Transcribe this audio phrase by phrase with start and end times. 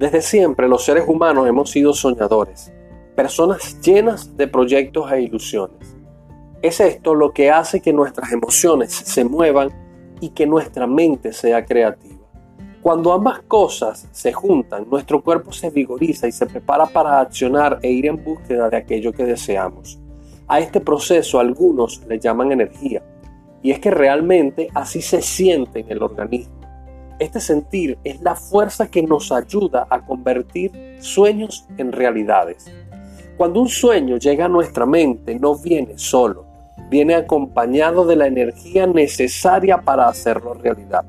[0.00, 2.72] Desde siempre los seres humanos hemos sido soñadores,
[3.14, 5.94] personas llenas de proyectos e ilusiones.
[6.62, 9.68] Es esto lo que hace que nuestras emociones se muevan
[10.18, 12.16] y que nuestra mente sea creativa.
[12.80, 17.90] Cuando ambas cosas se juntan, nuestro cuerpo se vigoriza y se prepara para accionar e
[17.90, 20.00] ir en búsqueda de aquello que deseamos.
[20.48, 23.02] A este proceso algunos le llaman energía,
[23.62, 26.59] y es que realmente así se siente en el organismo.
[27.20, 32.72] Este sentir es la fuerza que nos ayuda a convertir sueños en realidades.
[33.36, 36.46] Cuando un sueño llega a nuestra mente no viene solo,
[36.88, 41.04] viene acompañado de la energía necesaria para hacerlo realidad.